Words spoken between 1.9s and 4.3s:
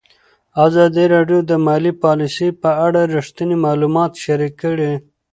پالیسي په اړه رښتیني معلومات